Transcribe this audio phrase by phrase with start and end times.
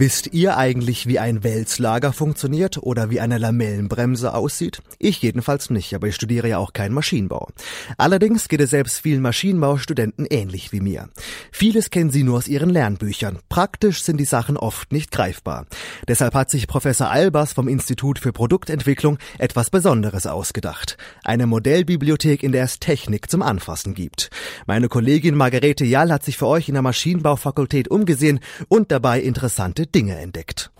[0.00, 4.80] Wisst ihr eigentlich, wie ein Wälzlager funktioniert oder wie eine Lamellenbremse aussieht?
[5.00, 7.48] Ich jedenfalls nicht, aber ich studiere ja auch keinen Maschinenbau.
[7.96, 11.08] Allerdings geht es selbst vielen Maschinenbaustudenten ähnlich wie mir.
[11.50, 13.40] Vieles kennen sie nur aus ihren Lernbüchern.
[13.48, 15.66] Praktisch sind die Sachen oft nicht greifbar.
[16.06, 20.96] Deshalb hat sich Professor Albers vom Institut für Produktentwicklung etwas Besonderes ausgedacht.
[21.24, 24.30] Eine Modellbibliothek, in der es Technik zum Anfassen gibt.
[24.64, 28.38] Meine Kollegin Margarete Jall hat sich für euch in der Maschinenbaufakultät umgesehen
[28.68, 30.70] und dabei interessante Dinge entdeckt.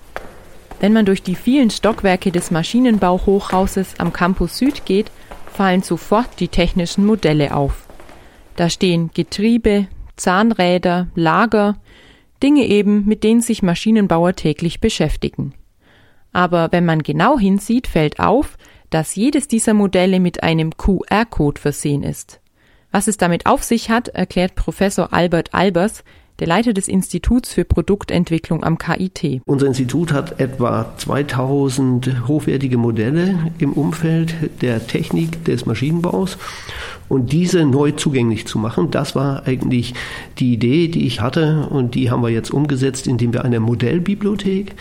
[0.81, 5.11] Wenn man durch die vielen Stockwerke des Maschinenbauhochhauses am Campus Süd geht,
[5.53, 7.87] fallen sofort die technischen Modelle auf.
[8.55, 11.77] Da stehen Getriebe, Zahnräder, Lager,
[12.43, 15.55] Dinge eben, mit denen sich Maschinenbauer täglich beschäftigen.
[16.33, 18.57] Aber wenn man genau hinsieht, fällt auf,
[18.91, 22.41] dass jedes dieser Modelle mit einem QR-Code versehen ist.
[22.91, 26.05] Was es damit auf sich hat, erklärt Professor Albert Albers,
[26.41, 29.43] der Leiter des Instituts für Produktentwicklung am KIT.
[29.45, 36.39] Unser Institut hat etwa 2000 hochwertige Modelle im Umfeld der Technik des Maschinenbaus
[37.09, 39.95] und diese neu zugänglich zu machen, das war eigentlich
[40.39, 44.75] die Idee, die ich hatte und die haben wir jetzt umgesetzt, indem wir eine Modellbibliothek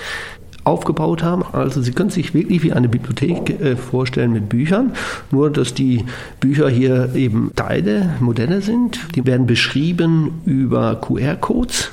[0.67, 1.43] aufgebaut haben.
[1.53, 4.93] Also Sie können sich wirklich wie eine Bibliothek äh, vorstellen mit Büchern,
[5.31, 6.03] nur dass die
[6.39, 8.99] Bücher hier eben Teile, Modelle sind.
[9.15, 11.91] Die werden beschrieben über QR-Codes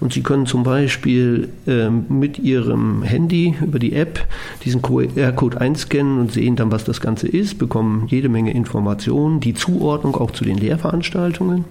[0.00, 4.26] und Sie können zum Beispiel äh, mit Ihrem Handy über die App
[4.64, 9.54] diesen QR-Code einscannen und sehen dann, was das Ganze ist, bekommen jede Menge Informationen, die
[9.54, 11.64] Zuordnung auch zu den Lehrveranstaltungen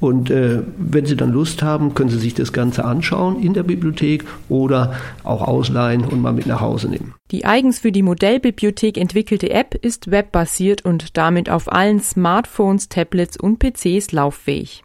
[0.00, 3.62] und äh, wenn Sie dann Lust haben, können Sie sich das Ganze anschauen in der
[3.62, 7.14] Bibliothek oder auch ausleihen und mal mit nach Hause nehmen.
[7.30, 13.36] Die eigens für die Modellbibliothek entwickelte App ist webbasiert und damit auf allen Smartphones, Tablets
[13.36, 14.82] und PCs lauffähig.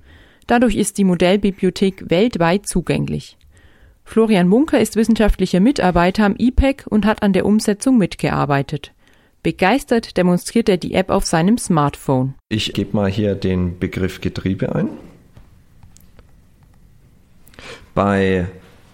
[0.48, 3.38] Dadurch ist die Modellbibliothek weltweit zugänglich.
[4.04, 8.94] Florian Munker ist wissenschaftlicher Mitarbeiter am IPEC und hat an der Umsetzung mitgearbeitet.
[9.46, 12.34] Begeistert demonstriert er die App auf seinem Smartphone.
[12.50, 14.90] Ich gebe mal hier den Begriff Getriebe ein.
[17.94, 18.48] Bei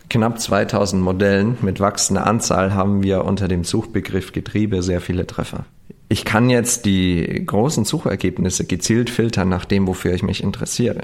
[0.10, 5.64] knapp 2000 Modellen mit wachsender Anzahl haben wir unter dem Suchbegriff Getriebe sehr viele Treffer.
[6.12, 11.04] Ich kann jetzt die großen Suchergebnisse gezielt filtern nach dem, wofür ich mich interessiere.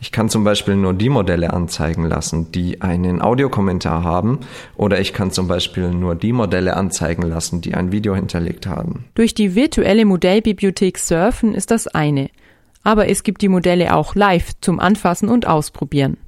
[0.00, 4.38] Ich kann zum Beispiel nur die Modelle anzeigen lassen, die einen Audiokommentar haben,
[4.76, 9.06] oder ich kann zum Beispiel nur die Modelle anzeigen lassen, die ein Video hinterlegt haben.
[9.16, 12.30] Durch die virtuelle Modellbibliothek Surfen ist das eine,
[12.84, 16.18] aber es gibt die Modelle auch live zum Anfassen und Ausprobieren.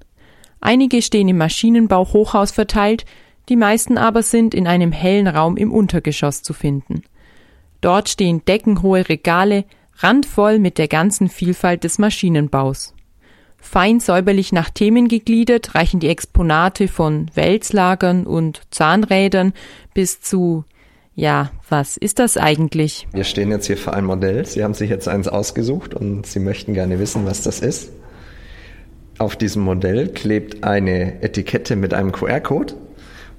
[0.61, 3.05] Einige stehen im Maschinenbau Hochhaus verteilt,
[3.49, 7.05] die meisten aber sind in einem hellen Raum im Untergeschoss zu finden.
[7.81, 9.65] Dort stehen deckenhohe Regale,
[9.97, 12.95] randvoll mit der ganzen Vielfalt des Maschinenbaus.
[13.57, 19.53] Fein säuberlich nach Themen gegliedert reichen die Exponate von Wälzlagern und Zahnrädern
[19.95, 20.65] bis zu
[21.19, 23.09] ja, was ist das eigentlich?
[23.13, 24.47] Wir stehen jetzt hier vor einem Modell.
[24.47, 27.91] Sie haben sich jetzt eins ausgesucht und Sie möchten gerne wissen, was das ist.
[29.19, 32.75] Auf diesem Modell klebt eine Etikette mit einem QR-Code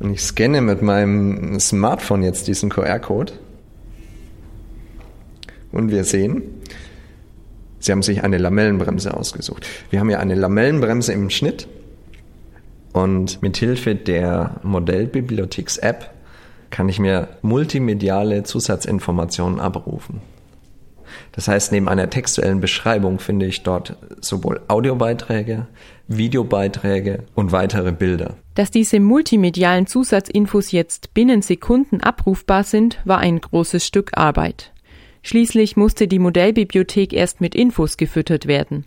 [0.02, 3.32] und ich scanne mit meinem Smartphone jetzt diesen QR-Code
[5.72, 6.44] und wir sehen,
[7.82, 9.66] Sie haben sich eine Lamellenbremse ausgesucht.
[9.90, 11.68] Wir haben ja eine Lamellenbremse im Schnitt
[12.92, 16.12] und mit Hilfe der Modellbibliotheks-App
[16.70, 20.22] kann ich mir multimediale Zusatzinformationen abrufen.
[21.32, 25.68] Das heißt, neben einer textuellen Beschreibung finde ich dort sowohl Audiobeiträge,
[26.08, 28.36] Videobeiträge und weitere Bilder.
[28.56, 34.72] Dass diese multimedialen Zusatzinfos jetzt binnen Sekunden abrufbar sind, war ein großes Stück Arbeit.
[35.22, 38.86] Schließlich musste die Modellbibliothek erst mit Infos gefüttert werden.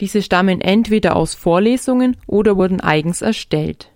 [0.00, 3.90] Diese stammen entweder aus Vorlesungen oder wurden eigens erstellt.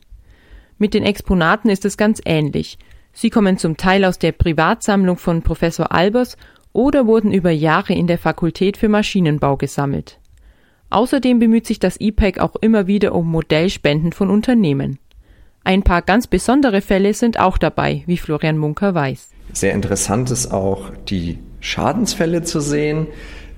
[0.78, 2.78] Mit den Exponaten ist es ganz ähnlich.
[3.12, 6.36] Sie kommen zum Teil aus der Privatsammlung von Professor Albers
[6.72, 10.20] oder wurden über Jahre in der Fakultät für Maschinenbau gesammelt.
[10.90, 14.98] Außerdem bemüht sich das IPEC auch immer wieder um Modellspenden von Unternehmen.
[15.64, 19.30] Ein paar ganz besondere Fälle sind auch dabei, wie Florian Munker weiß.
[19.52, 23.06] Sehr interessant ist auch die Schadensfälle zu sehen,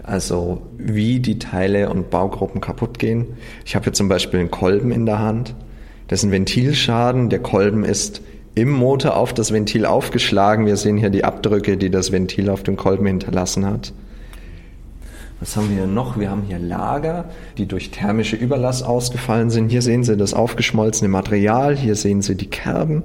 [0.02, 3.26] also wie die Teile und Baugruppen kaputt gehen.
[3.64, 5.54] Ich habe hier zum Beispiel einen Kolben in der Hand.
[6.10, 7.28] Ein Ventilschaden.
[7.30, 8.20] Der Kolben ist
[8.56, 10.66] im Motor auf das Ventil aufgeschlagen.
[10.66, 13.92] Wir sehen hier die Abdrücke, die das Ventil auf dem Kolben hinterlassen hat.
[15.38, 16.18] Was haben wir hier noch?
[16.18, 17.26] Wir haben hier Lager,
[17.56, 19.70] die durch thermische Überlass ausgefallen sind.
[19.70, 23.04] Hier sehen Sie das aufgeschmolzene Material, hier sehen Sie die Kerben.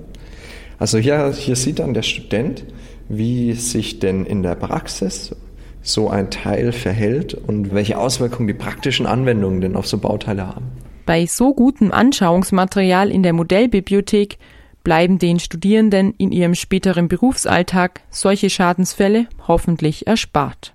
[0.78, 2.66] Also hier, hier sieht dann der Student,
[3.10, 5.36] wie sich denn in der Praxis
[5.82, 10.66] so ein Teil verhält und welche Auswirkungen die praktischen Anwendungen denn auf so Bauteile haben.
[11.06, 14.40] Bei so gutem Anschauungsmaterial in der Modellbibliothek
[14.84, 20.74] bleiben den Studierenden in ihrem späteren Berufsalltag solche Schadensfälle hoffentlich erspart.